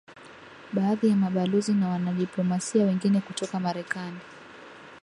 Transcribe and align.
Baadhi 0.73 1.07
ya 1.09 1.15
mabalozi 1.15 1.73
na 1.73 1.89
wanadiplomasia 1.89 2.85
wengine 2.85 3.21
kutoka 3.21 3.59
Marekani 3.59 4.19